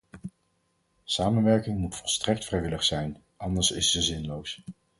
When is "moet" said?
1.79-1.95